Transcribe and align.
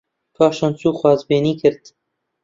پاشان 0.35 0.71
چوو 0.79 0.97
خوازبێنی 0.99 1.53
کرد 1.61 1.83